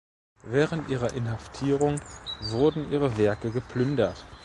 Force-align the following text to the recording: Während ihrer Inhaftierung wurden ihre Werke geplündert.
Während 0.45 0.89
ihrer 0.89 1.13
Inhaftierung 1.13 2.01
wurden 2.49 2.91
ihre 2.91 3.19
Werke 3.19 3.51
geplündert. 3.51 4.25